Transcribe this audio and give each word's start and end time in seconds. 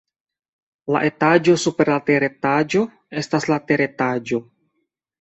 La 0.95 1.01
etaĝo 1.09 1.55
super 1.65 1.93
la 1.95 1.99
teretaĝo 2.09 2.83
estas 3.23 3.49
la 3.55 3.63
teretaĝo. 3.71 4.47